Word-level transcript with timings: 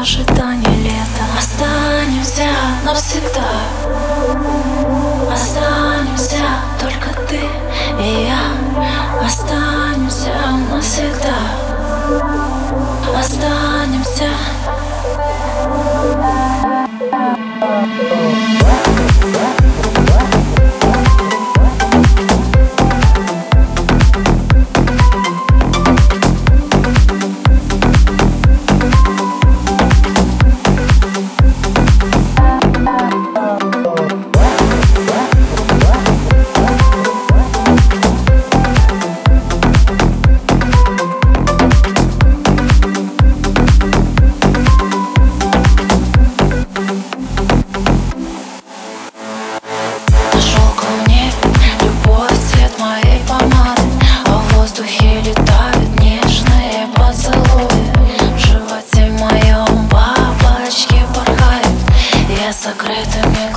ожидание 0.00 0.76
лета. 0.76 1.24
Останемся 1.36 2.48
навсегда. 2.84 3.50
Останемся 5.30 6.38
только 6.80 7.10
ты 7.28 7.40
и 8.02 8.26
я 8.26 8.69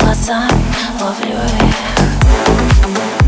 глаза, 0.00 0.48
ловлю 1.00 1.36
их 1.36 3.19